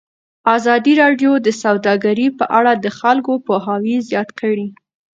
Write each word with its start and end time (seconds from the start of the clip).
ازادي 0.55 0.93
راډیو 1.03 1.31
د 1.45 1.47
سوداګري 1.63 2.27
په 2.39 2.45
اړه 2.57 2.71
د 2.83 2.85
خلکو 2.99 3.31
پوهاوی 3.45 3.95
زیات 4.09 4.29
کړی. 4.39 4.67